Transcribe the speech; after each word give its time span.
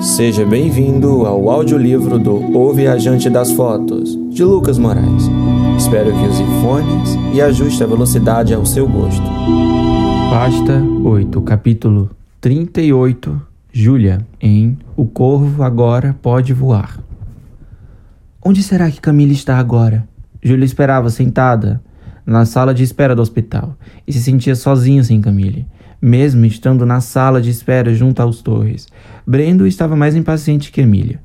Seja 0.00 0.44
bem-vindo 0.44 1.24
ao 1.24 1.48
audiolivro 1.48 2.18
do 2.18 2.34
O 2.54 2.72
Viajante 2.74 3.30
das 3.30 3.50
Fotos, 3.52 4.14
de 4.30 4.44
Lucas 4.44 4.78
Moraes. 4.78 5.24
Espero 5.78 6.12
que 6.12 6.26
use 6.26 6.44
fones 6.60 7.16
e 7.34 7.40
ajuste 7.40 7.82
a 7.82 7.86
velocidade 7.86 8.52
ao 8.52 8.66
seu 8.66 8.86
gosto. 8.86 9.24
Pasta 10.28 10.82
8, 11.02 11.40
capítulo 11.40 12.10
38, 12.42 13.40
Júlia, 13.72 14.24
em 14.38 14.76
O 14.94 15.06
Corvo 15.06 15.62
Agora 15.62 16.14
Pode 16.20 16.52
Voar. 16.52 17.02
Onde 18.44 18.62
será 18.62 18.90
que 18.90 19.00
Camila 19.00 19.32
está 19.32 19.56
agora? 19.58 20.06
Júlia 20.42 20.66
esperava 20.66 21.08
sentada 21.08 21.80
na 22.24 22.44
sala 22.44 22.74
de 22.74 22.82
espera 22.82 23.16
do 23.16 23.22
hospital 23.22 23.74
e 24.06 24.12
se 24.12 24.22
sentia 24.22 24.54
sozinha 24.54 25.02
sem 25.02 25.22
Camille 25.22 25.66
mesmo 26.00 26.44
estando 26.44 26.84
na 26.84 27.00
sala 27.00 27.40
de 27.40 27.50
espera 27.50 27.94
junto 27.94 28.20
aos 28.20 28.42
torres. 28.42 28.86
Brendo 29.26 29.66
estava 29.66 29.96
mais 29.96 30.14
impaciente 30.14 30.70
que 30.70 30.80
Emília. 30.80 31.20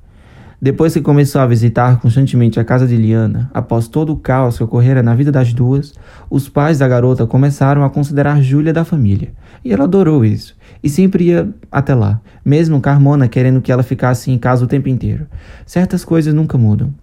Depois 0.64 0.94
que 0.94 1.02
começou 1.02 1.42
a 1.42 1.48
visitar 1.48 2.00
constantemente 2.00 2.60
a 2.60 2.64
casa 2.64 2.88
de 2.88 2.96
Liana, 2.96 3.50
após 3.52 3.88
todo 3.88 4.14
o 4.14 4.18
caos 4.18 4.58
que 4.58 4.64
ocorrera 4.64 5.02
na 5.02 5.16
vida 5.16 5.32
das 5.32 5.52
duas, 5.52 5.96
os 6.30 6.48
pais 6.48 6.78
da 6.78 6.88
garota 6.88 7.26
começaram 7.26 7.84
a 7.84 7.90
considerar 7.90 8.44
Júlia 8.44 8.72
da 8.72 8.86
família. 8.86 9.34
E 9.66 9.74
ela 9.74 9.86
adorou 9.86 10.24
isso, 10.24 10.56
e 10.84 10.88
sempre 10.88 11.30
ia 11.30 11.50
até 11.72 11.96
lá, 11.96 12.22
mesmo 12.46 12.80
Carmona 12.80 13.28
querendo 13.28 13.60
que 13.60 13.72
ela 13.72 13.82
ficasse 13.82 14.30
em 14.30 14.38
casa 14.38 14.64
o 14.64 14.68
tempo 14.68 14.88
inteiro. 14.88 15.26
Certas 15.66 16.06
coisas 16.06 16.32
nunca 16.32 16.60
mudam. 16.60 16.94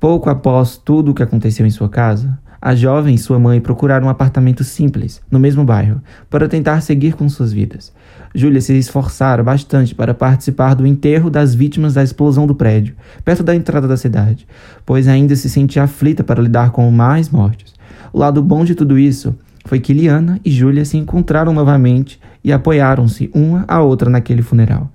Pouco 0.00 0.30
após 0.30 0.78
tudo 0.78 1.10
o 1.10 1.14
que 1.14 1.22
aconteceu 1.22 1.66
em 1.66 1.70
sua 1.70 1.90
casa, 1.90 2.38
a 2.60 2.74
jovem 2.74 3.14
e 3.14 3.18
sua 3.18 3.38
mãe 3.38 3.60
procuraram 3.60 4.06
um 4.06 4.10
apartamento 4.10 4.64
simples, 4.64 5.20
no 5.30 5.38
mesmo 5.38 5.64
bairro, 5.64 6.00
para 6.28 6.48
tentar 6.48 6.80
seguir 6.80 7.14
com 7.14 7.28
suas 7.28 7.52
vidas. 7.52 7.92
Júlia 8.34 8.60
se 8.60 8.76
esforçara 8.76 9.42
bastante 9.42 9.94
para 9.94 10.12
participar 10.12 10.74
do 10.74 10.86
enterro 10.86 11.30
das 11.30 11.54
vítimas 11.54 11.94
da 11.94 12.02
explosão 12.02 12.46
do 12.46 12.54
prédio, 12.54 12.94
perto 13.24 13.42
da 13.42 13.54
entrada 13.54 13.86
da 13.86 13.96
cidade, 13.96 14.46
pois 14.84 15.08
ainda 15.08 15.34
se 15.36 15.48
sentia 15.48 15.84
aflita 15.84 16.24
para 16.24 16.42
lidar 16.42 16.70
com 16.70 16.90
mais 16.90 17.30
mortes. 17.30 17.74
O 18.12 18.18
lado 18.18 18.42
bom 18.42 18.64
de 18.64 18.74
tudo 18.74 18.98
isso 18.98 19.34
foi 19.64 19.80
que 19.80 19.92
Liana 19.92 20.40
e 20.44 20.50
Júlia 20.50 20.84
se 20.84 20.96
encontraram 20.96 21.52
novamente 21.52 22.20
e 22.42 22.52
apoiaram-se 22.52 23.30
uma 23.34 23.64
à 23.68 23.82
outra 23.82 24.10
naquele 24.10 24.42
funeral. 24.42 24.90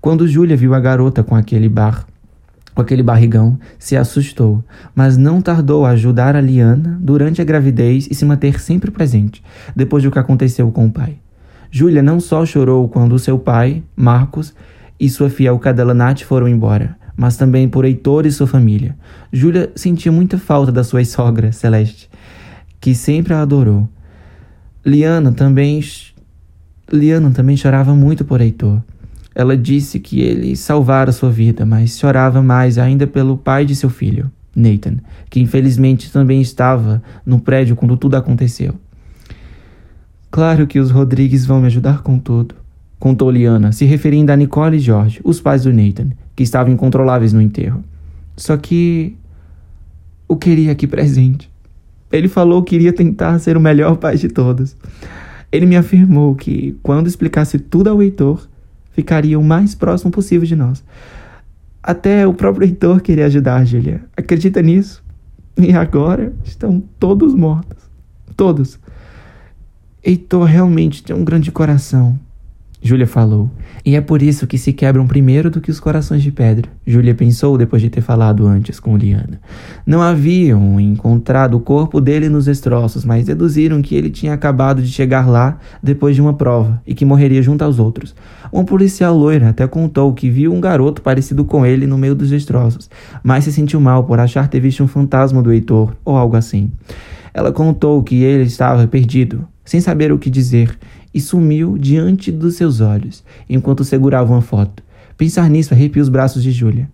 Quando 0.00 0.28
Júlia 0.28 0.56
viu 0.56 0.74
a 0.74 0.80
garota 0.80 1.22
com 1.22 1.34
aquele 1.34 1.68
bar 1.68 2.06
com 2.74 2.82
aquele 2.82 3.02
barrigão, 3.02 3.58
se 3.78 3.96
assustou, 3.96 4.64
mas 4.94 5.16
não 5.16 5.40
tardou 5.40 5.86
a 5.86 5.90
ajudar 5.90 6.34
a 6.34 6.40
Liana 6.40 6.98
durante 7.00 7.40
a 7.40 7.44
gravidez 7.44 8.08
e 8.10 8.14
se 8.14 8.24
manter 8.24 8.60
sempre 8.60 8.90
presente, 8.90 9.42
depois 9.76 10.02
do 10.02 10.10
que 10.10 10.18
aconteceu 10.18 10.70
com 10.72 10.86
o 10.86 10.90
pai. 10.90 11.16
Júlia 11.70 12.02
não 12.02 12.20
só 12.20 12.44
chorou 12.44 12.88
quando 12.88 13.18
seu 13.18 13.38
pai, 13.38 13.82
Marcos, 13.96 14.54
e 14.98 15.08
sua 15.08 15.28
fiel 15.28 15.58
cadela 15.58 15.94
Nath 15.94 16.22
foram 16.22 16.48
embora, 16.48 16.96
mas 17.16 17.36
também 17.36 17.68
por 17.68 17.84
Heitor 17.84 18.26
e 18.26 18.32
sua 18.32 18.46
família. 18.46 18.96
Júlia 19.32 19.70
sentia 19.74 20.10
muita 20.10 20.38
falta 20.38 20.70
da 20.70 20.84
sua 20.84 21.04
sogra, 21.04 21.52
Celeste, 21.52 22.08
que 22.80 22.94
sempre 22.94 23.34
a 23.34 23.42
adorou. 23.42 23.88
Liana 24.84 25.32
também 25.32 25.80
Liana 26.92 27.30
também 27.30 27.56
chorava 27.56 27.94
muito 27.94 28.24
por 28.24 28.40
Heitor. 28.40 28.82
Ela 29.34 29.56
disse 29.56 29.98
que 29.98 30.20
ele 30.20 30.54
salvara 30.54 31.10
sua 31.10 31.30
vida, 31.30 31.66
mas 31.66 31.98
chorava 31.98 32.40
mais 32.40 32.78
ainda 32.78 33.06
pelo 33.06 33.36
pai 33.36 33.64
de 33.64 33.74
seu 33.74 33.90
filho, 33.90 34.30
Nathan, 34.54 34.98
que 35.28 35.40
infelizmente 35.40 36.12
também 36.12 36.40
estava 36.40 37.02
no 37.26 37.40
prédio 37.40 37.74
quando 37.74 37.96
tudo 37.96 38.16
aconteceu. 38.16 38.74
Claro 40.30 40.66
que 40.66 40.78
os 40.78 40.90
Rodrigues 40.90 41.44
vão 41.44 41.60
me 41.60 41.66
ajudar 41.66 42.02
com 42.02 42.18
tudo, 42.18 42.54
contou 42.98 43.30
Liana, 43.30 43.72
se 43.72 43.84
referindo 43.84 44.30
a 44.30 44.36
Nicole 44.36 44.76
e 44.76 44.80
George, 44.80 45.20
os 45.24 45.40
pais 45.40 45.64
do 45.64 45.72
Nathan, 45.72 46.10
que 46.36 46.42
estavam 46.42 46.72
incontroláveis 46.72 47.32
no 47.32 47.42
enterro. 47.42 47.82
Só 48.36 48.56
que 48.56 49.16
o 50.28 50.36
queria 50.36 50.72
aqui 50.72 50.86
presente. 50.86 51.50
Ele 52.10 52.28
falou 52.28 52.62
que 52.62 52.74
iria 52.74 52.92
tentar 52.92 53.38
ser 53.40 53.56
o 53.56 53.60
melhor 53.60 53.96
pai 53.96 54.16
de 54.16 54.28
todos. 54.28 54.76
Ele 55.50 55.66
me 55.66 55.76
afirmou 55.76 56.34
que, 56.34 56.76
quando 56.82 57.06
explicasse 57.06 57.58
tudo 57.58 57.90
ao 57.90 58.02
Heitor, 58.02 58.48
ficaria 58.94 59.38
o 59.38 59.44
mais 59.44 59.74
próximo 59.74 60.10
possível 60.10 60.46
de 60.46 60.56
nós. 60.56 60.82
Até 61.82 62.26
o 62.26 62.32
próprio 62.32 62.66
Heitor 62.66 63.02
queria 63.02 63.26
ajudar 63.26 63.66
Julia. 63.66 64.02
Acredita 64.16 64.62
nisso? 64.62 65.04
E 65.58 65.72
agora 65.72 66.32
estão 66.44 66.82
todos 66.98 67.34
mortos. 67.34 67.84
Todos. 68.36 68.80
Heitor 70.02 70.44
realmente 70.44 71.02
tem 71.02 71.14
um 71.14 71.24
grande 71.24 71.52
coração. 71.52 72.18
Júlia 72.86 73.06
falou. 73.06 73.50
E 73.82 73.96
é 73.96 74.00
por 74.02 74.20
isso 74.20 74.46
que 74.46 74.58
se 74.58 74.70
quebram 74.70 75.06
primeiro 75.06 75.50
do 75.50 75.58
que 75.58 75.70
os 75.70 75.80
corações 75.80 76.22
de 76.22 76.30
pedra. 76.30 76.70
Júlia 76.86 77.14
pensou 77.14 77.56
depois 77.56 77.80
de 77.80 77.88
ter 77.88 78.02
falado 78.02 78.46
antes 78.46 78.78
com 78.78 78.94
Liana. 78.94 79.40
Não 79.86 80.02
haviam 80.02 80.78
encontrado 80.78 81.54
o 81.54 81.60
corpo 81.60 81.98
dele 81.98 82.28
nos 82.28 82.44
destroços, 82.44 83.02
mas 83.02 83.24
deduziram 83.24 83.80
que 83.80 83.94
ele 83.94 84.10
tinha 84.10 84.34
acabado 84.34 84.82
de 84.82 84.88
chegar 84.88 85.26
lá 85.26 85.58
depois 85.82 86.14
de 86.14 86.20
uma 86.20 86.34
prova 86.34 86.82
e 86.86 86.94
que 86.94 87.06
morreria 87.06 87.42
junto 87.42 87.64
aos 87.64 87.78
outros. 87.78 88.14
Um 88.52 88.66
policial 88.66 89.16
loira 89.16 89.48
até 89.48 89.66
contou 89.66 90.12
que 90.12 90.28
viu 90.28 90.52
um 90.52 90.60
garoto 90.60 91.00
parecido 91.00 91.42
com 91.42 91.64
ele 91.64 91.86
no 91.86 91.96
meio 91.96 92.14
dos 92.14 92.28
destroços, 92.28 92.90
mas 93.22 93.44
se 93.44 93.52
sentiu 93.52 93.80
mal 93.80 94.04
por 94.04 94.20
achar 94.20 94.46
ter 94.46 94.60
visto 94.60 94.84
um 94.84 94.88
fantasma 94.88 95.42
do 95.42 95.50
Heitor 95.50 95.96
ou 96.04 96.18
algo 96.18 96.36
assim. 96.36 96.70
Ela 97.32 97.50
contou 97.50 98.02
que 98.02 98.22
ele 98.22 98.44
estava 98.44 98.86
perdido, 98.86 99.48
sem 99.64 99.80
saber 99.80 100.12
o 100.12 100.18
que 100.18 100.28
dizer, 100.28 100.78
e 101.14 101.20
sumiu 101.20 101.78
diante 101.78 102.32
dos 102.32 102.56
seus 102.56 102.80
olhos, 102.80 103.22
enquanto 103.48 103.84
segurava 103.84 104.32
uma 104.32 104.42
foto. 104.42 104.82
Pensar 105.16 105.48
nisso 105.48 105.72
arrepia 105.72 106.02
os 106.02 106.08
braços 106.08 106.42
de 106.42 106.50
Júlia. 106.50 106.90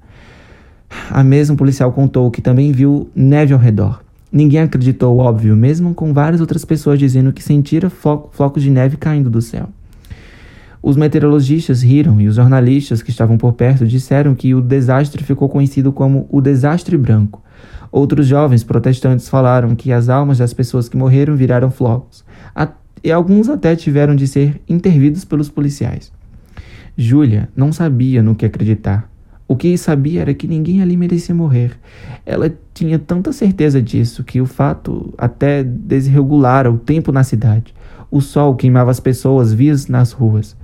A 1.11 1.25
mesma 1.25 1.57
policial 1.57 1.91
contou 1.93 2.31
que 2.31 2.43
também 2.43 2.71
viu 2.71 3.09
neve 3.15 3.55
ao 3.55 3.59
redor. 3.59 4.03
Ninguém 4.31 4.61
acreditou, 4.61 5.17
óbvio, 5.19 5.57
mesmo 5.57 5.95
com 5.95 6.13
várias 6.13 6.41
outras 6.41 6.65
pessoas 6.65 6.99
dizendo 6.99 7.33
que 7.33 7.43
sentira 7.43 7.89
flocos 7.89 8.63
de 8.63 8.71
neve 8.71 8.97
caindo 8.97 9.31
do 9.31 9.41
céu. 9.41 9.69
Os 10.83 10.97
meteorologistas 10.97 11.83
riram 11.83 12.21
e 12.21 12.29
os 12.29 12.37
jornalistas 12.37 13.03
que 13.03 13.11
estavam 13.11 13.37
por 13.37 13.53
perto 13.55 13.87
disseram 13.87 14.35
que 14.35 14.55
o 14.55 14.61
desastre 14.61 15.25
ficou 15.25 15.49
conhecido 15.49 15.93
como 15.93 16.27
o 16.31 16.41
desastre 16.41 16.97
branco. 16.97 17.43
Outros 17.93 18.27
jovens 18.27 18.63
protestantes 18.63 19.29
falaram 19.29 19.75
que 19.75 19.93
as 19.93 20.09
almas 20.09 20.39
das 20.39 20.55
pessoas 20.55 20.89
que 20.89 20.97
morreram 20.97 21.35
viraram 21.37 21.71
flocos 21.71 22.25
e 23.03 23.11
alguns 23.11 23.49
até 23.49 23.75
tiveram 23.75 24.15
de 24.15 24.27
ser 24.27 24.61
intervidos 24.69 25.25
pelos 25.25 25.49
policiais. 25.49 26.13
Júlia 26.97 27.49
não 27.57 27.73
sabia 27.73 28.23
no 28.23 28.35
que 28.35 28.45
acreditar. 28.45 29.11
O 29.49 29.57
que 29.57 29.77
sabia 29.77 30.21
era 30.21 30.35
que 30.35 30.47
ninguém 30.47 30.81
ali 30.81 30.97
merecia 30.97 31.35
morrer. 31.35 31.73
Ela 32.25 32.53
tinha 32.73 32.99
tanta 32.99 33.33
certeza 33.33 33.83
disso 33.83 34.23
que 34.23 34.41
o 34.41 34.47
fato 34.47 35.13
até 35.19 35.65
desregulara 35.65 36.71
o 36.71 36.79
tempo 36.79 37.11
na 37.11 37.25
cidade. 37.25 37.75
O 38.11 38.21
sol 38.21 38.55
queimava 38.55 38.91
as 38.91 39.01
pessoas 39.01 39.53
vias 39.53 39.89
nas 39.89 40.13
ruas. 40.13 40.57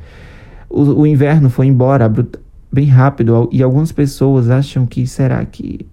O, 0.69 0.83
o 1.01 1.07
inverno 1.07 1.51
foi 1.51 1.67
embora 1.67 2.13
bem 2.71 2.87
rápido 2.87 3.49
e 3.51 3.63
algumas 3.63 3.91
pessoas 3.91 4.51
acham 4.51 4.87
que 4.87 5.07
será 5.07 5.45
que. 5.45 5.87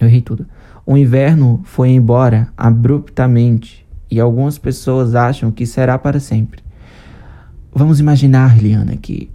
Eu 0.00 0.08
errei 0.08 0.20
tudo. 0.20 0.46
O 0.84 0.96
inverno 0.96 1.62
foi 1.64 1.90
embora 1.90 2.48
abruptamente 2.56 3.83
e 4.10 4.20
algumas 4.20 4.58
pessoas 4.58 5.14
acham 5.14 5.50
que 5.50 5.66
será 5.66 5.98
para 5.98 6.20
sempre. 6.20 6.62
Vamos 7.74 8.00
imaginar, 8.00 8.60
Liana, 8.62 8.96
que 8.96 9.30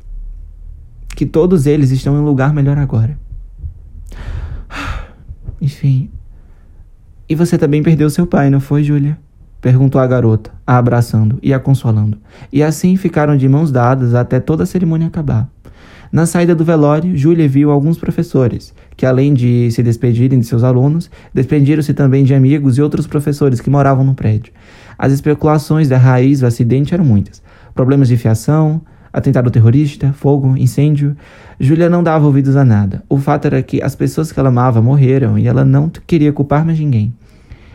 que 1.19 1.25
todos 1.25 1.65
eles 1.65 1.91
estão 1.91 2.15
em 2.15 2.19
um 2.19 2.23
lugar 2.23 2.53
melhor 2.53 2.77
agora. 2.77 3.17
Enfim. 5.59 6.09
E 7.27 7.35
você 7.35 7.57
também 7.57 7.83
perdeu 7.83 8.09
seu 8.09 8.25
pai, 8.25 8.49
não 8.49 8.61
foi, 8.61 8.83
Júlia? 8.83 9.17
Perguntou 9.59 9.99
a 9.99 10.07
garota, 10.07 10.51
a 10.65 10.77
abraçando 10.77 11.37
e 11.43 11.53
a 11.53 11.59
consolando. 11.59 12.17
E 12.53 12.63
assim 12.63 12.95
ficaram 12.95 13.35
de 13.35 13.49
mãos 13.49 13.69
dadas 13.69 14.15
até 14.15 14.39
toda 14.39 14.63
a 14.63 14.65
cerimônia 14.65 15.07
acabar. 15.07 15.49
Na 16.11 16.25
saída 16.25 16.55
do 16.55 16.65
velório, 16.65 17.15
Júlia 17.15 17.47
viu 17.47 17.69
alguns 17.69 17.99
professores, 17.99 18.73
que 18.97 19.05
além 19.05 19.31
de 19.31 19.69
se 19.71 19.83
despedirem 19.83 20.39
de 20.39 20.45
seus 20.47 20.63
alunos, 20.63 21.09
despediram-se 21.31 21.93
também 21.93 22.23
de 22.23 22.33
amigos 22.33 22.77
e 22.77 22.81
outros 22.81 23.05
professores 23.05 23.61
que 23.61 23.69
moravam 23.69 24.03
no 24.03 24.15
prédio. 24.15 24.51
As 24.97 25.13
especulações 25.13 25.87
da 25.87 25.97
raiz 25.97 26.39
do 26.39 26.47
acidente 26.47 26.95
eram 26.95 27.05
muitas. 27.05 27.43
Problemas 27.75 28.07
de 28.07 28.17
fiação, 28.17 28.81
atentado 29.13 29.51
terrorista, 29.51 30.11
fogo, 30.11 30.57
incêndio. 30.57 31.15
Júlia 31.59 31.89
não 31.89 32.01
dava 32.01 32.25
ouvidos 32.25 32.55
a 32.55 32.65
nada. 32.65 33.03
O 33.07 33.19
fato 33.19 33.45
era 33.45 33.61
que 33.61 33.79
as 33.79 33.93
pessoas 33.93 34.31
que 34.31 34.39
ela 34.39 34.49
amava 34.49 34.81
morreram 34.81 35.37
e 35.37 35.47
ela 35.47 35.63
não 35.63 35.89
queria 36.07 36.33
culpar 36.33 36.65
mais 36.65 36.79
ninguém. 36.79 37.13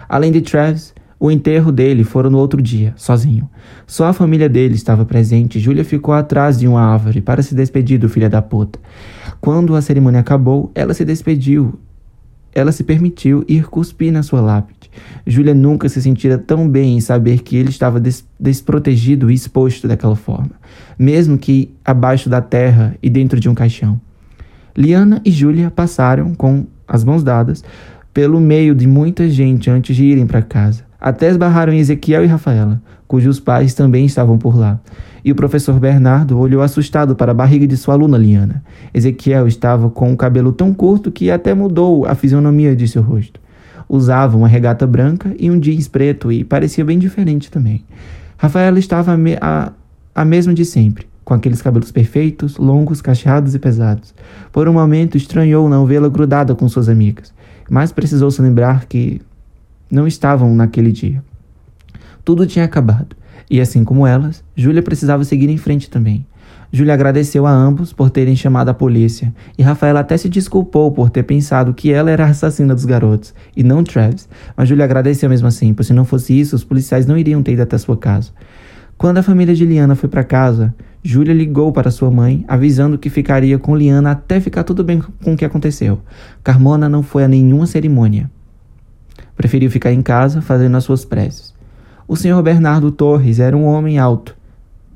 Além 0.09 0.33
de 0.33 0.41
Travis, 0.41 0.93
o 1.25 1.31
enterro 1.31 1.73
dele 1.73 2.05
foi 2.05 2.29
no 2.29 2.37
outro 2.37 2.61
dia, 2.61 2.93
sozinho. 2.97 3.49
Só 3.87 4.09
a 4.09 4.13
família 4.13 4.47
dele 4.47 4.75
estava 4.75 5.07
presente. 5.07 5.59
Júlia 5.59 5.83
ficou 5.83 6.13
atrás 6.13 6.59
de 6.59 6.69
uma 6.69 6.83
árvore 6.83 7.23
para 7.23 7.43
se 7.43 7.55
despedir 7.55 7.99
do 7.99 8.11
filho 8.11 8.29
da 8.29 8.43
puta. 8.43 8.79
Quando 9.41 9.75
a 9.75 9.81
cerimônia 9.81 10.21
acabou, 10.21 10.71
ela 10.75 10.93
se 10.93 11.03
despediu. 11.03 11.79
ela 12.55 12.71
se 12.73 12.85
permitiu 12.85 13.43
ir 13.49 13.65
cuspir 13.69 14.13
na 14.13 14.23
sua 14.23 14.43
lápide. 14.43 14.91
Júlia 15.27 15.55
nunca 15.55 15.89
se 15.89 16.03
sentira 16.03 16.37
tão 16.37 16.69
bem 16.69 16.99
em 16.99 17.01
saber 17.01 17.39
que 17.39 17.57
ele 17.57 17.71
estava 17.71 17.99
des 17.99 18.23
desprotegido 18.39 19.31
e 19.31 19.35
exposto 19.35 19.89
daquela 19.89 20.15
forma, 20.15 20.51
mesmo 20.99 21.39
que 21.39 21.75
abaixo 21.83 22.29
da 22.29 22.43
terra 22.43 22.97
e 23.03 23.09
dentro 23.09 23.41
de 23.41 23.49
um 23.49 23.55
caixão. 23.55 23.99
Liana 24.77 25.23
e 25.25 25.31
Júlia 25.31 25.71
passaram, 25.71 26.35
com 26.35 26.67
as 26.87 27.03
mãos 27.03 27.25
dadas, 27.25 27.65
pelo 28.13 28.39
meio 28.39 28.75
de 28.75 28.87
muita 28.87 29.27
gente 29.27 29.71
antes 29.71 29.97
de 29.97 30.05
irem 30.05 30.27
para 30.27 30.43
casa. 30.43 30.85
Até 31.05 31.29
esbarraram 31.29 31.71
em 31.71 31.81
Ezequiel 31.81 32.25
e 32.25 32.27
Rafaela, 32.27 32.81
cujos 33.07 33.39
pais 33.39 33.75
também 33.75 34.07
estavam 34.07 34.39
por 34.39 34.57
lá. 34.57 34.81
E 35.23 35.31
o 35.31 35.35
professor 35.35 35.79
Bernardo 35.79 36.39
olhou 36.39 36.63
assustado 36.63 37.15
para 37.15 37.33
a 37.33 37.35
barriga 37.35 37.67
de 37.67 37.77
sua 37.77 37.93
aluna 37.93 38.17
Liana. 38.17 38.65
Ezequiel 38.95 39.47
estava 39.47 39.91
com 39.91 40.11
o 40.15 40.17
cabelo 40.17 40.51
tão 40.51 40.73
curto 40.73 41.13
que 41.13 41.31
até 41.31 41.53
mudou 41.53 42.07
a 42.07 42.15
fisionomia 42.15 42.75
de 42.75 42.89
seu 42.89 43.03
rosto. 43.03 43.39
Usava 43.87 44.35
uma 44.39 44.49
regata 44.49 44.87
branca 44.87 45.35
e 45.39 45.51
um 45.51 45.61
jeans 45.61 45.89
preto 45.89 46.33
e 46.33 46.43
parecia 46.43 46.87
bem 46.87 46.99
diferente 46.99 47.51
também. 47.51 47.85
Rafaela 48.39 48.79
estava 48.79 49.15
me 49.15 49.37
a, 49.43 49.73
a 50.15 50.25
mesma 50.25 50.55
de 50.55 50.65
sempre, 50.65 51.07
com 51.23 51.35
aqueles 51.35 51.61
cabelos 51.61 51.93
perfeitos, 51.93 52.57
longos, 52.57 53.03
cacheados 53.03 53.55
e 53.55 53.59
pesados. 53.59 54.15
Por 54.51 54.67
um 54.67 54.73
momento 54.73 55.19
estranhou 55.19 55.69
não 55.69 55.85
vê-la 55.85 56.09
grudada 56.09 56.55
com 56.55 56.67
suas 56.67 56.89
amigas, 56.89 57.31
mas 57.69 57.93
precisou 57.93 58.31
se 58.31 58.41
lembrar 58.41 58.87
que 58.87 59.21
não 59.95 60.07
estavam 60.07 60.55
naquele 60.55 60.93
dia. 60.93 61.23
Tudo 62.25 62.47
tinha 62.47 62.65
acabado, 62.65 63.17
e 63.51 63.61
assim 63.61 63.85
como 63.85 64.07
elas, 64.07 64.43
Júlia 64.57 64.83
precisava 64.83 65.25
seguir 65.25 65.49
em 65.49 65.57
frente 65.57 65.89
também. 65.89 66.27
Júlia 66.73 66.95
agradeceu 66.95 67.47
a 67.47 67.53
ambos 67.53 67.93
por 67.93 68.11
terem 68.11 68.35
chamado 68.35 68.69
a 68.69 68.75
polícia, 68.75 69.33
e 69.57 69.63
Rafaela 69.63 70.01
até 70.01 70.17
se 70.17 70.29
desculpou 70.29 70.91
por 70.91 71.09
ter 71.09 71.23
pensado 71.23 71.73
que 71.73 71.93
ela 71.93 72.11
era 72.11 72.27
a 72.27 72.31
assassina 72.31 72.75
dos 72.75 72.85
garotos, 72.85 73.33
e 73.57 73.63
não 73.63 73.85
Travis, 73.85 74.29
mas 74.57 74.69
Júlia 74.69 74.85
agradeceu 74.85 75.29
mesmo 75.29 75.47
assim, 75.47 75.73
pois 75.73 75.87
se 75.87 75.93
não 75.93 76.05
fosse 76.05 76.39
isso, 76.39 76.57
os 76.57 76.65
policiais 76.65 77.07
não 77.07 77.17
iriam 77.17 77.43
ter 77.43 77.53
ido 77.53 77.63
até 77.63 77.79
sua 77.79 77.97
casa. 77.97 78.33
Quando 78.97 79.19
a 79.19 79.23
família 79.23 79.55
de 79.55 79.65
Liana 79.65 79.95
foi 79.95 80.09
para 80.09 80.25
casa, 80.25 80.75
Júlia 81.03 81.35
ligou 81.35 81.71
para 81.71 81.91
sua 81.91 82.11
mãe, 82.11 82.45
avisando 82.49 82.97
que 82.97 83.11
ficaria 83.11 83.59
com 83.59 83.77
Liana 83.77 84.13
até 84.13 84.41
ficar 84.41 84.65
tudo 84.65 84.83
bem 84.83 85.03
com 85.23 85.35
o 85.35 85.37
que 85.37 85.45
aconteceu. 85.45 86.01
Carmona 86.43 86.89
não 86.89 87.03
foi 87.03 87.25
a 87.25 87.29
nenhuma 87.29 87.67
cerimônia. 87.67 88.31
Preferiu 89.37 89.71
ficar 89.71 89.93
em 89.93 90.03
casa 90.03 90.41
fazendo 90.41 90.77
as 90.77 90.85
suas 90.85 91.05
preces. 91.05 91.55
O 92.07 92.17
senhor 92.17 92.43
Bernardo 92.43 92.91
Torres 92.91 93.39
era 93.41 93.57
um 93.57 93.65
homem 93.65 93.99
alto, 93.99 94.37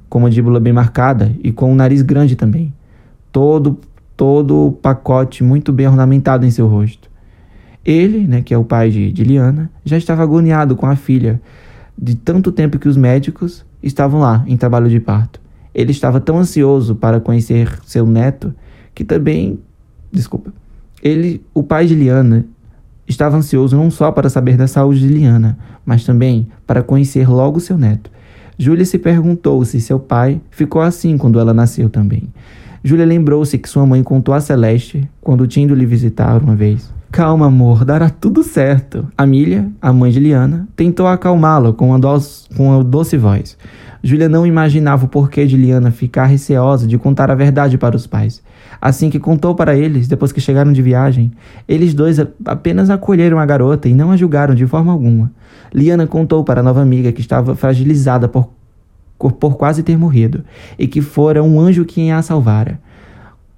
com 0.09 0.21
mandíbula 0.21 0.61
bem 0.61 0.73
marcada 0.73 1.33
e 1.43 1.51
com 1.53 1.73
um 1.73 1.75
nariz 1.75 2.03
grande 2.03 2.37
também. 2.37 2.73
Todo 3.33 3.79
todo 4.19 4.67
o 4.67 4.73
pacote 4.73 5.45
muito 5.45 5.73
bem 5.73 5.87
ornamentado 5.87 6.45
em 6.45 6.51
seu 6.51 6.67
rosto. 6.67 7.09
Ele, 7.85 8.27
né, 8.27 8.43
que 8.43 8.53
é 8.53 8.59
o 8.59 8.65
pai 8.65 8.91
de, 8.91 9.13
de 9.13 9.23
Liana, 9.23 9.71
já 9.85 9.97
estava 9.97 10.25
agoniado 10.25 10.75
com 10.75 10.87
a 10.87 10.97
filha, 10.97 11.41
de 11.97 12.17
tanto 12.17 12.51
tempo 12.51 12.81
que 12.81 12.89
os 12.89 12.97
médicos 12.97 13.65
estavam 13.81 14.19
lá 14.19 14.45
em 14.49 14.57
trabalho 14.57 14.91
de 14.91 14.99
parto. 14.99 15.41
Ele 15.73 15.93
estava 15.93 16.19
tão 16.19 16.37
ansioso 16.37 16.97
para 16.97 17.21
conhecer 17.21 17.79
seu 17.87 18.05
neto 18.05 18.53
que 18.93 19.05
também, 19.05 19.61
desculpa, 20.11 20.53
ele, 21.01 21.41
o 21.55 21.63
pai 21.63 21.87
de 21.87 21.95
Liana, 21.95 22.45
estava 23.09 23.37
ansioso 23.37 23.77
não 23.77 23.91
só 23.91 24.13
para 24.13 24.29
saber 24.29 24.57
da 24.57 24.67
saúde 24.67 25.01
de 25.01 25.09
Liana, 25.09 25.59
mas 25.85 26.05
também 26.05 26.49
para 26.67 26.83
conhecer 26.83 27.29
logo 27.29 27.59
seu 27.59 27.79
neto. 27.79 28.11
Júlia 28.59 28.85
se 28.85 28.99
perguntou 28.99 29.65
se 29.65 29.81
seu 29.81 29.99
pai 29.99 30.41
ficou 30.51 30.83
assim 30.83 31.17
quando 31.17 31.39
ela 31.39 31.55
nasceu 31.55 31.89
também. 31.89 32.25
Júlia 32.83 33.07
lembrou-se 33.07 33.57
que 33.57 33.69
sua 33.69 33.87
mãe 33.87 34.03
contou 34.03 34.35
a 34.35 34.41
Celeste 34.41 35.09
quando 35.21 35.47
tinha 35.47 35.65
ido 35.65 35.75
lhe 35.75 35.87
visitar 35.87 36.43
uma 36.43 36.55
vez. 36.55 36.93
Calma, 37.11 37.47
amor, 37.47 37.87
dará 37.87 38.11
tudo 38.11 38.43
certo. 38.43 39.09
Amília, 39.17 39.71
a 39.81 39.93
mãe 39.93 40.11
de 40.11 40.21
Liana, 40.21 40.69
tentou 40.77 41.07
acalmá-la 41.07 41.73
com, 41.73 41.89
uma 41.89 41.99
doce, 41.99 42.47
com 42.55 42.85
doce 42.85 43.17
voz. 43.17 43.57
Júlia 44.03 44.29
não 44.29 44.47
imaginava 44.47 45.07
o 45.07 45.09
porquê 45.09 45.47
de 45.47 45.57
Liana 45.57 45.91
ficar 45.91 46.27
receosa 46.27 46.87
de 46.87 46.99
contar 46.99 47.31
a 47.31 47.35
verdade 47.35 47.79
para 47.79 47.97
os 47.97 48.07
pais. 48.07 48.43
Assim 48.81 49.09
que 49.09 49.19
contou 49.19 49.55
para 49.55 49.75
eles, 49.75 50.07
depois 50.07 50.33
que 50.33 50.41
chegaram 50.41 50.71
de 50.71 50.83
viagem, 50.83 51.33
eles 51.67 51.95
dois 51.95 52.19
apenas 52.45 52.91
acolheram 52.91 53.39
a 53.39 53.47
garota 53.47 53.89
e 53.89 53.95
não 53.95 54.11
a 54.11 54.17
julgaram 54.17 54.55
de 54.55 54.67
forma 54.67 54.93
alguma. 54.93 55.33
Liana 55.75 56.07
contou 56.07 56.45
para 56.45 56.61
a 56.61 56.63
nova 56.63 56.83
amiga 56.83 57.11
que 57.11 57.23
estava 57.23 57.57
fragilizada 57.57 58.29
por, 58.29 58.51
por 59.19 59.57
quase 59.57 59.83
ter 59.83 59.97
morrido 59.97 60.45
e 60.79 60.87
que 60.87 61.01
fora 61.01 61.43
um 61.43 61.59
anjo 61.59 61.87
quem 61.87 62.13
a 62.13 62.21
salvara. 62.21 62.79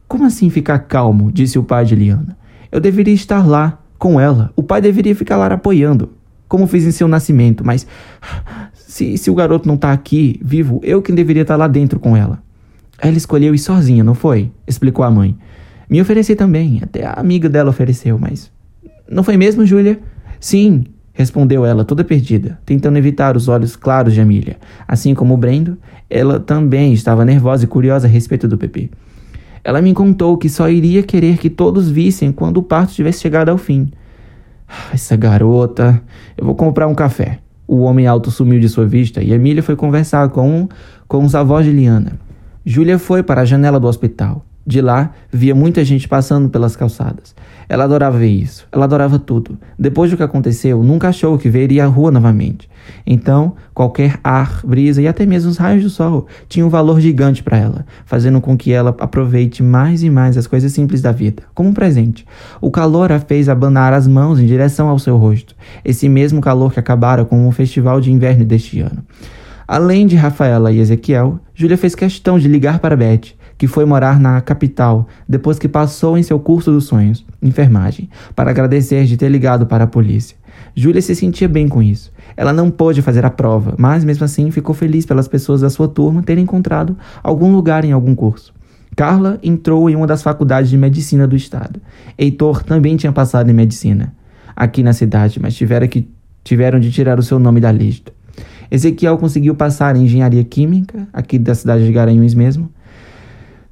Como 0.07 0.25
assim 0.25 0.49
ficar 0.51 0.79
calmo? 0.79 1.33
disse 1.33 1.59
o 1.59 1.65
pai 1.65 1.85
de 1.85 1.97
Liana. 1.97 2.40
Eu 2.71 2.81
deveria 2.81 3.15
estar 3.15 3.47
lá, 3.47 3.81
com 4.01 4.19
ela. 4.19 4.51
O 4.57 4.63
pai 4.63 4.81
deveria 4.81 5.15
ficar 5.15 5.37
lá 5.37 5.47
apoiando, 5.47 6.11
como 6.49 6.67
fiz 6.67 6.85
em 6.87 6.91
seu 6.91 7.07
nascimento, 7.07 7.65
mas 7.65 7.87
se, 8.73 9.17
se 9.19 9.31
o 9.31 9.35
garoto 9.35 9.69
não 9.69 9.77
tá 9.77 9.93
aqui, 9.93 10.41
vivo, 10.43 10.81
eu 10.83 11.03
quem 11.03 11.15
deveria 11.15 11.43
estar 11.43 11.55
tá 11.55 11.59
lá 11.59 11.69
dentro 11.69 12.01
com 12.01 12.17
ela. 12.17 12.43
Ela 12.99 13.17
escolheu 13.17 13.55
ir 13.55 13.59
sozinha, 13.59 14.03
não 14.03 14.15
foi? 14.15 14.51
Explicou 14.67 15.05
a 15.05 15.11
mãe. 15.11 15.37
Me 15.89 16.01
ofereci 16.01 16.35
também, 16.35 16.81
até 16.83 17.05
a 17.05 17.13
amiga 17.13 17.49
dela 17.49 17.71
ofereceu, 17.71 18.19
mas. 18.19 18.51
Não 19.09 19.23
foi 19.23 19.37
mesmo, 19.37 19.67
Júlia? 19.67 20.01
Sim, 20.39 20.85
respondeu 21.13 21.67
ela, 21.67 21.85
toda 21.85 22.03
perdida, 22.03 22.59
tentando 22.65 22.97
evitar 22.97 23.37
os 23.37 23.49
olhos 23.49 23.77
claros 23.77 24.15
de 24.15 24.21
Amília. 24.21 24.57
Assim 24.89 25.15
como 25.15 25.35
o 25.35 25.37
Brendo, 25.37 25.77
ela 26.09 26.41
também 26.41 26.93
estava 26.93 27.25
nervosa 27.25 27.65
e 27.65 27.67
curiosa 27.67 28.07
a 28.07 28.11
respeito 28.11 28.49
do 28.49 28.57
bebê. 28.57 28.89
Ela 29.63 29.83
me 29.83 29.93
contou 29.93 30.37
que 30.37 30.49
só 30.49 30.69
iria 30.69 31.03
querer 31.03 31.39
que 31.39 31.51
todos 31.51 31.91
vissem 31.91 32.33
quando 32.33 32.59
o 32.59 32.63
parto 32.63 32.93
tivesse 32.93 33.21
chegado 33.21 33.51
ao 33.51 33.59
fim. 33.59 33.91
Ah, 34.69 34.95
essa 34.95 35.17
garota. 35.17 36.03
Eu 36.37 36.47
vou 36.47 36.55
comprar 36.55 36.87
um 36.87 36.95
café 36.95 37.41
o 37.71 37.83
homem 37.83 38.05
alto 38.05 38.33
sumiu 38.33 38.59
de 38.59 38.69
sua 38.69 38.85
vista 38.85 39.23
e 39.23 39.33
Emília 39.33 39.63
foi 39.63 39.77
conversar 39.77 40.29
com, 40.31 40.69
com 41.07 41.25
os 41.25 41.37
avós 41.37 41.65
de 41.65 41.71
Liana. 41.71 42.19
Júlia 42.67 42.99
foi 42.99 43.23
para 43.23 43.43
a 43.43 43.45
janela 43.45 43.79
do 43.79 43.87
hospital. 43.87 44.45
De 44.71 44.81
lá, 44.81 45.11
via 45.33 45.53
muita 45.53 45.85
gente 45.85 46.07
passando 46.07 46.49
pelas 46.49 46.77
calçadas. 46.77 47.35
Ela 47.69 47.83
adorava 47.83 48.17
ver 48.17 48.29
isso. 48.29 48.69
Ela 48.71 48.85
adorava 48.85 49.19
tudo. 49.19 49.59
Depois 49.77 50.13
do 50.13 50.17
que 50.17 50.23
aconteceu, 50.23 50.81
nunca 50.85 51.09
achou 51.09 51.37
que 51.37 51.51
veria 51.51 51.83
a 51.83 51.89
rua 51.89 52.13
novamente. 52.13 52.71
Então, 53.05 53.57
qualquer 53.75 54.21
ar, 54.23 54.61
brisa 54.65 55.03
e 55.03 55.09
até 55.09 55.27
mesmo 55.27 55.51
os 55.51 55.57
raios 55.57 55.83
do 55.83 55.91
sol 55.91 56.29
tinham 56.49 56.69
um 56.69 56.71
valor 56.71 57.01
gigante 57.01 57.43
para 57.43 57.59
ela, 57.59 57.85
fazendo 58.05 58.41
com 58.41 58.57
que 58.57 58.71
ela 58.73 58.95
aproveite 59.01 59.61
mais 59.61 60.05
e 60.05 60.09
mais 60.09 60.37
as 60.37 60.47
coisas 60.47 60.71
simples 60.71 61.03
da 61.03 61.11
vida, 61.11 61.43
como 61.53 61.71
um 61.71 61.75
presente. 61.75 62.25
O 62.61 62.71
calor 62.71 63.11
a 63.11 63.19
fez 63.19 63.49
abanar 63.49 63.93
as 63.93 64.07
mãos 64.07 64.39
em 64.39 64.47
direção 64.47 64.89
ao 64.89 65.01
seu 65.01 65.17
rosto, 65.17 65.57
esse 65.85 66.09
mesmo 66.09 66.41
calor 66.41 66.73
que 66.73 66.79
acabara 66.79 67.25
com 67.25 67.49
o 67.49 67.51
festival 67.51 68.01
de 68.01 68.13
inverno 68.13 68.45
deste 68.45 68.79
ano. 68.79 69.05
Além 69.67 70.07
de 70.07 70.15
Rafaela 70.15 70.71
e 70.71 70.79
Ezequiel, 70.79 71.41
Júlia 71.57 71.77
fez 71.77 71.97
questão 71.97 72.39
de 72.39 72.47
ligar 72.47 72.79
para 72.79 72.97
Beth 72.97 73.40
que 73.61 73.67
foi 73.67 73.85
morar 73.85 74.19
na 74.19 74.41
capital 74.41 75.07
depois 75.29 75.59
que 75.59 75.69
passou 75.69 76.17
em 76.17 76.23
seu 76.23 76.41
curso 76.41 76.73
dos 76.73 76.85
sonhos, 76.85 77.27
enfermagem, 77.43 78.09
para 78.35 78.49
agradecer 78.49 79.05
de 79.05 79.19
ter 79.19 79.29
ligado 79.29 79.67
para 79.67 79.85
a 79.85 79.87
polícia. 79.87 80.35
Júlia 80.75 81.03
se 81.03 81.15
sentia 81.15 81.47
bem 81.47 81.69
com 81.69 81.83
isso. 81.83 82.11
Ela 82.39 82.55
não 82.55 82.71
pôde 82.71 83.03
fazer 83.03 83.23
a 83.23 83.29
prova, 83.29 83.75
mas 83.77 84.03
mesmo 84.03 84.25
assim 84.25 84.51
ficou 84.51 84.75
feliz 84.75 85.05
pelas 85.05 85.29
pessoas 85.29 85.61
da 85.61 85.69
sua 85.69 85.87
turma 85.87 86.23
terem 86.23 86.45
encontrado 86.45 86.97
algum 87.23 87.53
lugar 87.53 87.85
em 87.85 87.93
algum 87.93 88.15
curso. 88.15 88.55
Carla 88.97 89.39
entrou 89.43 89.91
em 89.91 89.95
uma 89.95 90.07
das 90.07 90.23
faculdades 90.23 90.71
de 90.71 90.79
medicina 90.79 91.27
do 91.27 91.37
estado. 91.37 91.83
Heitor 92.17 92.63
também 92.63 92.97
tinha 92.97 93.13
passado 93.13 93.51
em 93.51 93.53
medicina 93.53 94.15
aqui 94.57 94.83
na 94.83 94.95
cidade, 94.95 95.39
mas 95.39 95.55
tiveram, 95.55 95.87
que, 95.87 96.09
tiveram 96.43 96.81
de 96.81 96.91
tirar 96.91 97.19
o 97.19 97.23
seu 97.23 97.39
nome 97.39 97.61
da 97.61 97.71
lista. 97.71 98.11
Ezequiel 98.71 99.19
conseguiu 99.19 99.55
passar 99.55 99.97
em 99.97 100.05
engenharia 100.05 100.45
química, 100.45 101.07
aqui 101.13 101.39
da 101.39 101.55
cidade 101.55 101.85
de 101.85 101.93
Garanhuns 101.93 102.33
mesmo, 102.33 102.71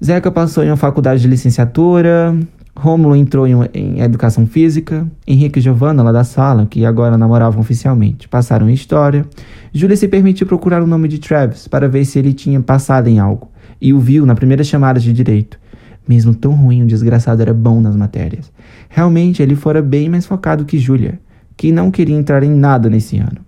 Zeca 0.02 0.30
passou 0.30 0.62
em 0.62 0.68
uma 0.68 0.76
faculdade 0.76 1.20
de 1.20 1.28
licenciatura, 1.28 2.36
Rômulo 2.78 3.16
entrou 3.16 3.44
em, 3.44 3.54
em, 3.74 4.00
educação 4.00 4.46
física, 4.46 5.04
Henrique 5.26 5.58
e 5.58 5.62
Giovanna, 5.62 6.00
lá 6.04 6.12
da 6.12 6.22
sala, 6.22 6.64
que 6.64 6.84
agora 6.84 7.18
namoravam 7.18 7.60
oficialmente, 7.60 8.28
passaram 8.28 8.70
em 8.70 8.72
história. 8.72 9.26
Júlia 9.72 9.96
se 9.96 10.06
permitiu 10.06 10.46
procurar 10.46 10.80
o 10.80 10.86
nome 10.86 11.08
de 11.08 11.18
Travis 11.18 11.66
para 11.66 11.88
ver 11.88 12.04
se 12.04 12.20
ele 12.20 12.32
tinha 12.32 12.60
passado 12.60 13.08
em 13.08 13.18
algo, 13.18 13.50
e 13.80 13.92
o 13.92 13.98
viu 13.98 14.24
na 14.24 14.36
primeira 14.36 14.62
chamada 14.62 15.00
de 15.00 15.12
direito. 15.12 15.58
Mesmo 16.06 16.32
tão 16.32 16.52
ruim, 16.52 16.84
o 16.84 16.86
desgraçado 16.86 17.42
era 17.42 17.52
bom 17.52 17.80
nas 17.80 17.96
matérias. 17.96 18.52
Realmente, 18.88 19.42
ele 19.42 19.56
fora 19.56 19.82
bem 19.82 20.08
mais 20.08 20.24
focado 20.24 20.64
que 20.64 20.78
Júlia, 20.78 21.20
que 21.56 21.72
não 21.72 21.90
queria 21.90 22.16
entrar 22.16 22.44
em 22.44 22.50
nada 22.50 22.88
nesse 22.88 23.18
ano. 23.18 23.44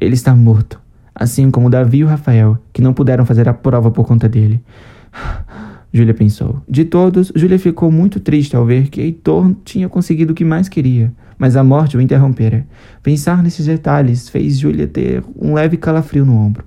Ele 0.00 0.14
está 0.14 0.34
morto, 0.34 0.80
assim 1.12 1.50
como 1.50 1.68
Davi 1.68 1.98
e 1.98 2.04
o 2.04 2.06
Rafael, 2.06 2.56
que 2.72 2.80
não 2.80 2.94
puderam 2.94 3.26
fazer 3.26 3.48
a 3.48 3.52
prova 3.52 3.90
por 3.90 4.06
conta 4.06 4.28
dele. 4.28 4.62
Júlia 5.92 6.14
pensou. 6.14 6.62
De 6.68 6.84
todos, 6.84 7.32
Júlia 7.34 7.58
ficou 7.58 7.90
muito 7.90 8.20
triste 8.20 8.54
ao 8.54 8.64
ver 8.64 8.88
que 8.88 9.00
Heitor 9.00 9.54
tinha 9.64 9.88
conseguido 9.88 10.32
o 10.32 10.34
que 10.34 10.44
mais 10.44 10.68
queria, 10.68 11.12
mas 11.38 11.56
a 11.56 11.64
morte 11.64 11.96
o 11.96 12.00
interrompera. 12.00 12.66
Pensar 13.02 13.42
nesses 13.42 13.66
detalhes 13.66 14.28
fez 14.28 14.58
Júlia 14.58 14.86
ter 14.86 15.24
um 15.40 15.54
leve 15.54 15.76
calafrio 15.76 16.26
no 16.26 16.36
ombro. 16.36 16.64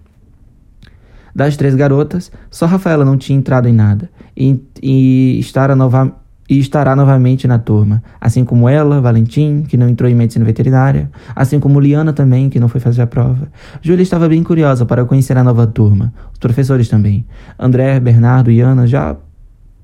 Das 1.34 1.55
três 1.55 1.75
garotas, 1.75 2.31
só 2.50 2.65
Rafaela 2.65 3.05
não 3.05 3.17
tinha 3.17 3.38
entrado 3.38 3.67
em 3.67 3.74
nada, 3.74 4.10
e, 4.36 4.60
e, 4.81 5.39
estar, 5.39 5.74
nova, 5.75 6.15
e 6.51 6.60
estará 6.60 6.98
novamente 6.98 7.48
na 7.48 7.58
turma, 7.58 8.03
assim 8.20 8.43
como 8.43 8.67
ela, 8.67 9.00
Valentim, 9.00 9.63
que 9.63 9.77
não 9.77 9.88
entrou 9.88 10.12
em 10.12 10.13
medicina 10.13 10.43
veterinária, 10.43 11.10
assim 11.34 11.62
como 11.62 11.79
Liana 11.79 12.12
também, 12.12 12.50
que 12.50 12.60
não 12.60 12.67
foi 12.67 12.81
fazer 12.81 13.03
a 13.03 13.08
prova. 13.08 13.48
Júlia 13.81 14.03
estava 14.03 14.27
bem 14.27 14.43
curiosa 14.43 14.86
para 14.86 15.05
conhecer 15.05 15.38
a 15.38 15.46
nova 15.46 15.65
turma, 15.65 16.13
os 16.34 16.39
professores 16.39 16.89
também. 16.89 17.25
André, 17.58 17.98
Bernardo 18.01 18.51
e 18.51 18.60
Ana 18.60 18.86
já 18.86 19.15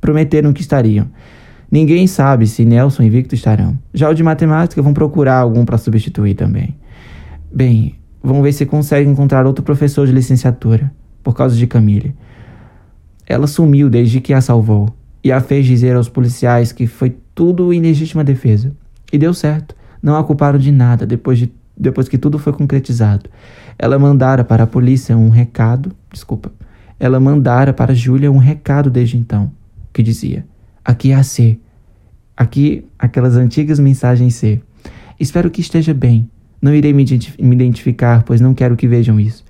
prometeram 0.02 0.52
que 0.52 0.60
estariam. 0.60 1.08
Ninguém 1.72 2.06
sabe 2.06 2.46
se 2.46 2.66
Nelson 2.66 3.04
e 3.04 3.10
Victor 3.10 3.36
estarão. 3.36 3.80
Já 3.94 4.10
o 4.10 4.14
de 4.14 4.22
matemática 4.22 4.82
vão 4.82 4.94
procurar 4.94 5.38
algum 5.38 5.64
para 5.64 5.78
substituir 5.78 6.34
também. 6.34 6.76
Bem, 7.50 7.96
vamos 8.22 8.44
ver 8.44 8.52
se 8.52 8.66
consegue 8.66 9.10
encontrar 9.10 9.46
outro 9.46 9.64
professor 9.64 10.06
de 10.06 10.12
licenciatura, 10.12 10.92
por 11.24 11.34
causa 11.34 11.56
de 11.56 11.66
Camille. 11.66 12.14
Ela 13.26 13.48
sumiu 13.48 13.90
desde 13.90 14.20
que 14.20 14.34
a 14.34 14.42
salvou 14.42 14.94
e 15.28 15.32
a 15.32 15.42
fez 15.42 15.66
dizer 15.66 15.94
aos 15.94 16.08
policiais 16.08 16.72
que 16.72 16.88
foi 16.88 17.18
tudo 17.36 17.74
em 17.74 17.82
legítima 17.82 18.24
defesa. 18.24 18.74
E 19.12 19.18
deu 19.18 19.34
certo. 19.34 19.76
Não 20.02 20.16
a 20.16 20.24
culparam 20.24 20.58
de 20.58 20.72
nada 20.72 21.06
depois, 21.06 21.38
de, 21.38 21.52
depois 21.76 22.08
que 22.08 22.18
tudo 22.18 22.40
foi 22.40 22.54
concretizado. 22.54 23.30
Ela 23.78 24.00
mandara 24.00 24.46
para 24.46 24.64
a 24.64 24.68
polícia 24.68 25.18
um 25.18 25.28
recado. 25.28 25.92
Desculpa. 26.14 26.50
Ela 26.98 27.20
mandara 27.20 27.74
para 27.74 27.94
Júlia 27.94 28.32
um 28.32 28.38
recado 28.38 28.90
desde 28.90 29.18
então, 29.18 29.52
que 29.92 30.02
dizia: 30.02 30.46
Aqui 30.84 31.12
é 31.12 31.16
a 31.16 31.24
C. 31.24 31.60
Aqui, 32.38 32.86
aquelas 32.98 33.36
antigas 33.36 33.80
mensagens 33.80 34.34
C. 34.36 34.62
Espero 35.20 35.52
que 35.52 35.60
esteja 35.60 35.94
bem. 35.94 36.30
Não 36.62 36.74
irei 36.74 36.94
me, 36.94 37.04
me 37.38 37.54
identificar, 37.54 38.24
pois 38.24 38.40
não 38.40 38.54
quero 38.54 38.78
que 38.78 38.88
vejam 38.88 39.20
isso. 39.20 39.44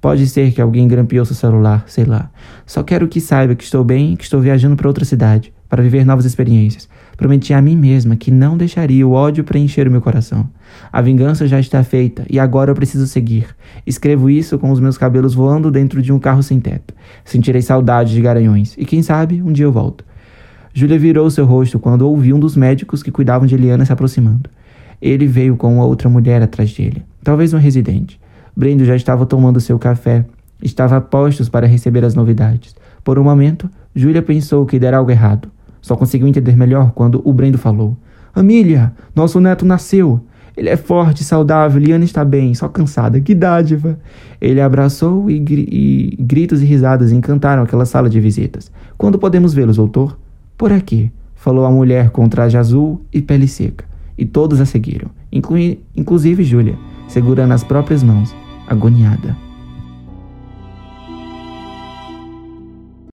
Pode 0.00 0.26
ser 0.26 0.52
que 0.52 0.62
alguém 0.62 0.88
grampeou 0.88 1.24
seu 1.26 1.36
celular, 1.36 1.84
sei 1.86 2.06
lá. 2.06 2.30
Só 2.64 2.82
quero 2.82 3.06
que 3.06 3.20
saiba 3.20 3.54
que 3.54 3.64
estou 3.64 3.84
bem 3.84 4.16
que 4.16 4.24
estou 4.24 4.40
viajando 4.40 4.74
para 4.74 4.88
outra 4.88 5.04
cidade, 5.04 5.52
para 5.68 5.82
viver 5.82 6.06
novas 6.06 6.24
experiências. 6.24 6.88
Prometi 7.18 7.52
a 7.52 7.60
mim 7.60 7.76
mesma 7.76 8.16
que 8.16 8.30
não 8.30 8.56
deixaria 8.56 9.06
o 9.06 9.12
ódio 9.12 9.44
preencher 9.44 9.86
o 9.86 9.90
meu 9.90 10.00
coração. 10.00 10.48
A 10.90 11.02
vingança 11.02 11.46
já 11.46 11.60
está 11.60 11.84
feita 11.84 12.24
e 12.30 12.38
agora 12.38 12.70
eu 12.70 12.74
preciso 12.74 13.06
seguir. 13.06 13.54
Escrevo 13.86 14.30
isso 14.30 14.58
com 14.58 14.70
os 14.70 14.80
meus 14.80 14.96
cabelos 14.96 15.34
voando 15.34 15.70
dentro 15.70 16.00
de 16.00 16.12
um 16.12 16.18
carro 16.18 16.42
sem 16.42 16.58
teto. 16.58 16.94
Sentirei 17.24 17.60
saudade 17.60 18.14
de 18.14 18.22
garanhões 18.22 18.74
e 18.78 18.86
quem 18.86 19.02
sabe 19.02 19.42
um 19.42 19.52
dia 19.52 19.66
eu 19.66 19.72
volto. 19.72 20.04
Júlia 20.72 20.98
virou 20.98 21.28
seu 21.30 21.44
rosto 21.44 21.78
quando 21.78 22.02
ouviu 22.02 22.36
um 22.36 22.40
dos 22.40 22.56
médicos 22.56 23.02
que 23.02 23.10
cuidavam 23.10 23.46
de 23.46 23.54
Eliana 23.54 23.84
se 23.84 23.92
aproximando. 23.92 24.48
Ele 25.02 25.26
veio 25.26 25.56
com 25.56 25.78
outra 25.78 26.08
mulher 26.08 26.42
atrás 26.42 26.72
dele, 26.72 27.02
talvez 27.22 27.52
um 27.52 27.58
residente. 27.58 28.19
Brendo 28.56 28.84
já 28.84 28.96
estava 28.96 29.26
tomando 29.26 29.60
seu 29.60 29.78
café. 29.78 30.24
Estava 30.62 30.96
a 30.96 31.00
postos 31.00 31.48
para 31.48 31.66
receber 31.66 32.04
as 32.04 32.14
novidades. 32.14 32.74
Por 33.02 33.18
um 33.18 33.24
momento, 33.24 33.70
Júlia 33.94 34.22
pensou 34.22 34.66
que 34.66 34.78
dera 34.78 34.98
algo 34.98 35.10
errado. 35.10 35.48
Só 35.80 35.96
conseguiu 35.96 36.28
entender 36.28 36.56
melhor 36.56 36.92
quando 36.92 37.22
o 37.24 37.32
Brendo 37.32 37.56
falou: 37.56 37.96
Amília, 38.34 38.92
nosso 39.14 39.40
neto 39.40 39.64
nasceu. 39.64 40.20
Ele 40.56 40.68
é 40.68 40.76
forte, 40.76 41.24
saudável, 41.24 41.80
Liana 41.80 42.04
está 42.04 42.24
bem, 42.24 42.54
só 42.54 42.68
cansada. 42.68 43.18
Que 43.20 43.34
dádiva! 43.34 43.98
Ele 44.40 44.60
abraçou 44.60 45.30
e, 45.30 45.36
e 45.36 46.16
gritos 46.20 46.60
e 46.60 46.66
risadas 46.66 47.12
encantaram 47.12 47.62
aquela 47.62 47.86
sala 47.86 48.10
de 48.10 48.20
visitas. 48.20 48.70
Quando 48.98 49.18
podemos 49.18 49.54
vê-los, 49.54 49.76
doutor? 49.76 50.18
Por 50.58 50.70
aqui, 50.72 51.10
falou 51.34 51.64
a 51.64 51.70
mulher 51.70 52.10
com 52.10 52.28
traje 52.28 52.58
azul 52.58 53.00
e 53.10 53.22
pele 53.22 53.48
seca. 53.48 53.86
E 54.18 54.26
todos 54.26 54.60
a 54.60 54.66
seguiram, 54.66 55.08
inclui 55.32 55.80
inclusive 55.96 56.44
Júlia 56.44 56.89
segurando 57.10 57.52
as 57.52 57.64
próprias 57.64 58.02
mãos, 58.02 58.34
agoniada. 58.66 59.36